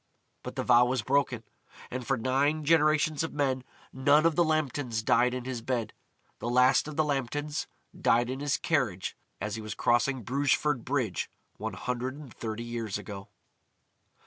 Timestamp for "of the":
4.25-4.43, 6.87-7.03